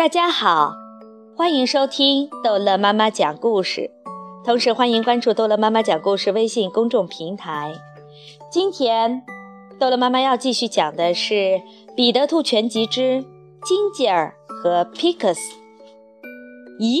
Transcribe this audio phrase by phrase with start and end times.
[0.00, 0.72] 大家好，
[1.36, 3.90] 欢迎收听逗乐妈妈讲故事，
[4.42, 7.74] 同时欢迎关注逗乐妈妈讲故事微信公众平台。
[8.50, 9.22] 今天，
[9.78, 11.34] 逗乐妈妈要继续讲的是
[11.94, 13.22] 《彼得兔全集之
[13.62, 15.40] 金吉尔和皮克斯》。
[16.80, 17.00] 咦，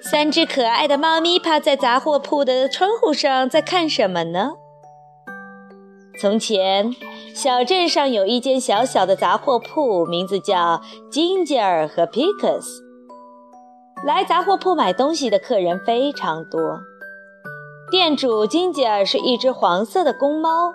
[0.00, 4.52] 三只可爱的猫咪趴在杂货铺的窗户上，在看什么呢？
[6.18, 6.96] 从前。
[7.34, 12.82] 小镇上有一间小小的杂货铺，名字叫金吉尔和皮克斯。
[14.04, 16.80] 来杂货铺买东西的客人非常多。
[17.90, 20.72] 店主金吉尔是一只黄色的公猫，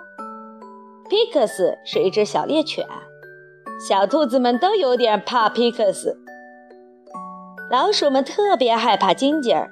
[1.08, 2.86] 皮克斯是一只小猎犬。
[3.88, 6.16] 小兔子们都有点怕皮克斯，
[7.70, 9.70] 老鼠们特别害怕金吉尔，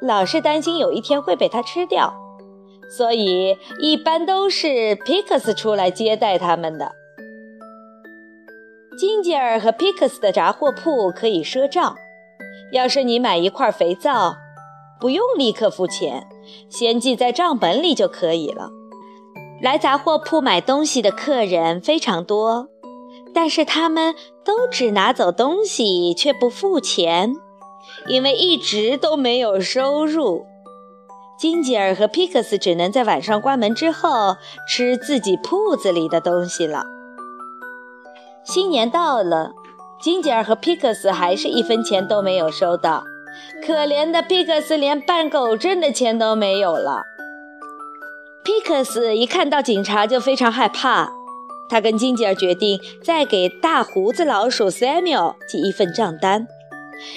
[0.00, 2.14] 老是担心有一天会被它吃掉。
[2.88, 6.92] 所以一般都是皮克斯出来接待他们的。
[8.96, 11.96] 金吉尔和皮克斯的杂货铺可以赊账，
[12.72, 14.36] 要是你买一块肥皂，
[15.00, 16.26] 不用立刻付钱，
[16.68, 18.70] 先记在账本里就可以了。
[19.60, 22.68] 来杂货铺买东西的客人非常多，
[23.32, 27.34] 但是他们都只拿走东西却不付钱，
[28.06, 30.46] 因为一直都没有收入。
[31.36, 34.36] 金吉尔和皮克斯只能在晚上关门之后
[34.68, 36.84] 吃自己铺子里的东西了。
[38.44, 39.52] 新年到了，
[40.00, 43.04] 金吉尔和皮克斯还是一分钱都没有收到。
[43.66, 47.02] 可怜的皮克斯连办狗证的钱都没有了。
[48.44, 51.10] 皮克斯一看到警察就非常害怕，
[51.68, 56.46] 他跟金吉尔决定再给大胡子老鼠 Samuel 寄一份账单。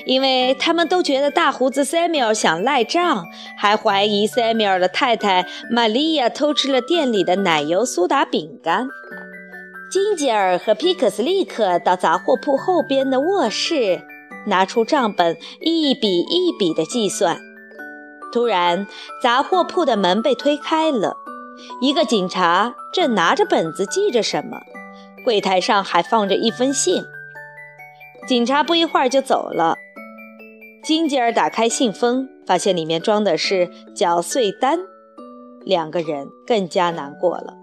[0.06, 3.26] 因为他们都觉得大胡子 Samuel 想赖账，
[3.58, 8.88] 还怀疑 Samuel 的太太玛利亚偷吃了店里的奶油苏打饼干。
[9.90, 14.02] 金吉尔和皮克斯立刻到杂货铺后边的卧室，
[14.48, 17.40] 拿出账本，一笔一笔地计算。
[18.34, 18.86] 突然，
[19.24, 21.16] 杂货铺的门被推开了，
[21.82, 24.60] 一个警察正拿着本子记着什么，
[25.24, 27.02] 柜台上还放着一封信。
[28.28, 29.78] 警察不一会儿就走了。
[30.84, 34.80] 金吉尔打开信封，发现里面装的是缴税单，
[35.64, 37.54] 两个人更加难过了。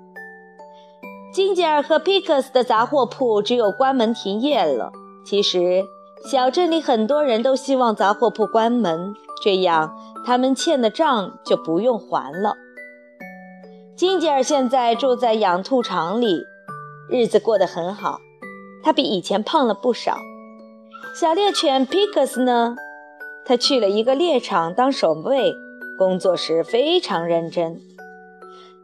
[1.34, 4.90] 金吉尔和皮克斯的杂货铺只有关门停业了。
[5.26, 5.84] 其实，
[6.30, 9.12] 小镇里很多人都希望杂货铺关门，
[9.44, 12.54] 这样他们欠的账就不用还了。
[13.94, 16.42] 金吉尔现在住在养兔场里，
[17.10, 18.18] 日子过得很好，
[18.82, 20.16] 他比以前胖了不少。
[21.14, 22.74] 小猎犬皮克斯呢？
[23.44, 25.54] 他去了一个猎场当守卫，
[25.96, 27.80] 工作时非常认真。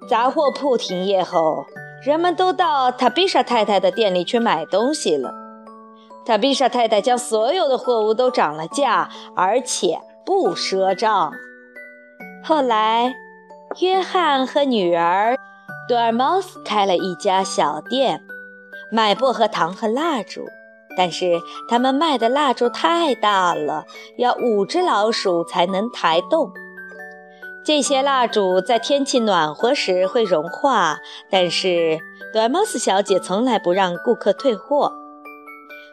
[0.08, 1.64] 杂货铺停业后，
[2.04, 5.34] 人们都到塔比莎太太的店里去买东西了。
[6.24, 11.32] 塔比莎太太将所有的货物都涨了价，而且不赊账。
[12.44, 13.12] 后来，
[13.80, 15.36] 约翰和女儿
[15.88, 18.20] 多尔莫斯开了一家小店，
[18.92, 20.46] 卖薄荷糖和蜡烛。
[20.96, 23.84] 但是他们卖的蜡烛太大了，
[24.16, 26.52] 要五只老鼠才能抬动。
[27.64, 30.96] 这些蜡烛在天气暖和时会融化，
[31.30, 32.00] 但是
[32.32, 34.92] 短毛斯小姐从来不让顾客退货。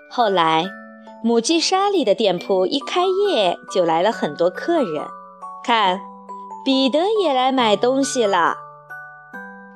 [0.10, 0.66] 后来，
[1.24, 5.06] 母鸡莎莉的店铺一开业就来了很多客人。
[5.64, 6.00] 看，
[6.64, 8.56] 彼得也来买东西了。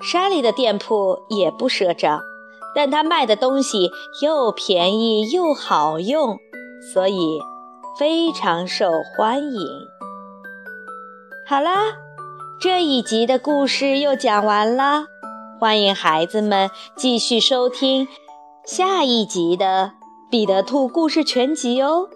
[0.02, 2.22] 莎莉的店铺也不赊账。
[2.74, 6.38] 但他卖的东西又便宜又好用，
[6.94, 7.40] 所以
[8.00, 9.68] 非常受欢迎。
[11.48, 11.94] 好啦，
[12.62, 15.06] 这一集的故事又讲完啦，
[15.60, 18.08] 欢迎孩子们继续收听
[18.66, 19.92] 下一集的
[20.32, 22.08] 《彼得兔故事全集》哦。